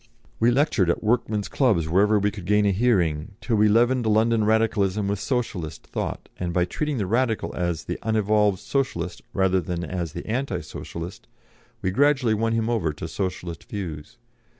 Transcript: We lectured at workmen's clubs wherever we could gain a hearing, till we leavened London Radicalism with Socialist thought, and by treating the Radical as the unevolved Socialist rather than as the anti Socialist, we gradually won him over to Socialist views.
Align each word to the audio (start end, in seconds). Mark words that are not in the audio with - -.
We 0.39 0.49
lectured 0.49 0.89
at 0.89 1.03
workmen's 1.03 1.47
clubs 1.47 1.87
wherever 1.87 2.17
we 2.17 2.31
could 2.31 2.45
gain 2.47 2.65
a 2.65 2.71
hearing, 2.71 3.35
till 3.39 3.55
we 3.57 3.67
leavened 3.67 4.07
London 4.07 4.43
Radicalism 4.45 5.07
with 5.07 5.19
Socialist 5.19 5.85
thought, 5.85 6.27
and 6.39 6.51
by 6.51 6.65
treating 6.65 6.97
the 6.97 7.05
Radical 7.05 7.53
as 7.55 7.83
the 7.83 7.99
unevolved 8.01 8.57
Socialist 8.57 9.21
rather 9.31 9.61
than 9.61 9.83
as 9.83 10.13
the 10.13 10.25
anti 10.25 10.61
Socialist, 10.61 11.27
we 11.83 11.91
gradually 11.91 12.33
won 12.33 12.53
him 12.53 12.67
over 12.67 12.91
to 12.93 13.07
Socialist 13.07 13.65
views. 13.69 14.17